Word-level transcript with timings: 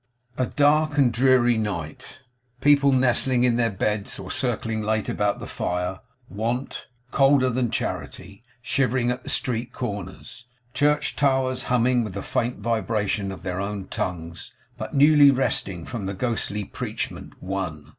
A 0.35 0.47
dark 0.47 0.97
and 0.97 1.13
dreary 1.13 1.57
night; 1.57 2.21
people 2.59 2.91
nestling 2.91 3.43
in 3.43 3.55
their 3.55 3.69
beds 3.69 4.17
or 4.17 4.31
circling 4.31 4.81
late 4.81 5.07
about 5.09 5.37
the 5.37 5.45
fire; 5.45 5.99
Want, 6.27 6.87
colder 7.11 7.51
than 7.51 7.69
Charity, 7.69 8.41
shivering 8.63 9.11
at 9.11 9.23
the 9.23 9.29
street 9.29 9.71
corners; 9.73 10.45
church 10.73 11.15
towers 11.15 11.65
humming 11.69 12.03
with 12.03 12.15
the 12.15 12.23
faint 12.23 12.57
vibration 12.61 13.31
of 13.31 13.43
their 13.43 13.59
own 13.59 13.89
tongues, 13.89 14.51
but 14.75 14.95
newly 14.95 15.29
resting 15.29 15.85
from 15.85 16.07
the 16.07 16.15
ghostly 16.15 16.63
preachment 16.63 17.33
'One! 17.39 17.89